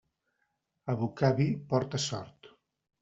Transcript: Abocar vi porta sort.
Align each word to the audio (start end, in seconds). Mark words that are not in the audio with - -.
Abocar 0.93 1.31
vi 1.41 1.47
porta 1.75 2.01
sort. 2.07 2.51